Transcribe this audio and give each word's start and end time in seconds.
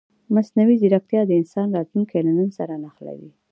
مصنوعي 0.35 0.75
ځیرکتیا 0.81 1.21
د 1.25 1.31
انسان 1.41 1.67
راتلونکی 1.77 2.17
له 2.25 2.31
نن 2.39 2.49
سره 2.57 2.73
نښلوي. 2.83 3.31